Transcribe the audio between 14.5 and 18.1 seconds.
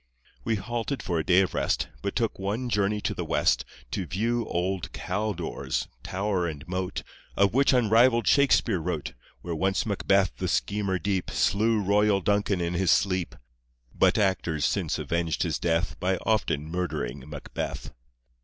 since avenged his death By often murdering Macbeth.